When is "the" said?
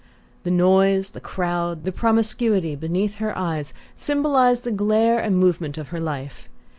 0.41-0.49, 1.11-1.19, 1.83-1.91, 4.63-4.71